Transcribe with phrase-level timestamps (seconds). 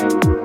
[0.00, 0.37] you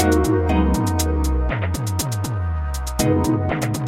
[0.00, 0.26] Thank
[3.76, 3.79] you.